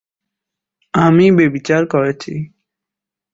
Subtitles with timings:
[0.93, 2.33] আমি ব্যভিচার করেছি।